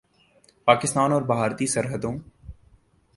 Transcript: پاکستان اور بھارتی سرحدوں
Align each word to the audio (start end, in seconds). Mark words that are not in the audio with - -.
پاکستان 0.67 1.11
اور 1.11 1.21
بھارتی 1.21 1.67
سرحدوں 1.67 2.17